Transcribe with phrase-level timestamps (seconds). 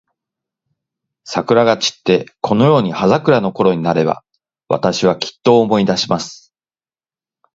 [1.25, 4.23] 桜が散って、このように葉桜のころになれば、
[4.67, 6.55] 私は、きっと思い出します。